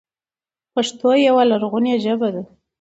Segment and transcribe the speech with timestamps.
[0.73, 2.41] پښتو يوه لرغونې ژبه ده،